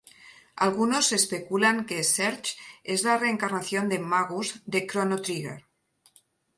[0.65, 5.67] Algunos especulan que Serge es la reencarnación de "Magus" de "Chrono Trigger".